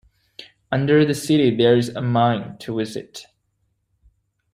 Under 0.71 1.05
the 1.05 1.13
city 1.13 1.55
there 1.55 1.77
is 1.77 1.89
a 1.89 2.01
mine 2.01 2.57
to 2.61 2.75
visit. 2.75 3.27